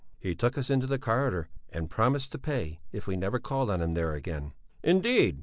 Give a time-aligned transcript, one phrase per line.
[0.17, 3.83] "He took us into the corridor and promised to pay if we never called on
[3.83, 5.39] him there again." "Indeed!